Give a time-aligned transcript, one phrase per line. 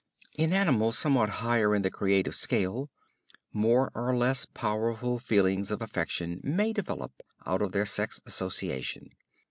[0.33, 2.89] In animals somewhat higher in the creative scale,
[3.53, 7.11] more or less powerful feelings of affection may develop
[7.45, 9.11] out of their sex association.